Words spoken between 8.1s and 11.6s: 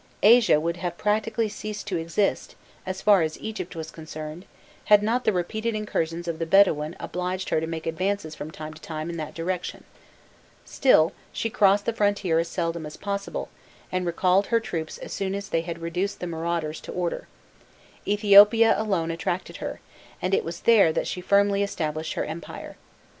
from time to time in that direction; still she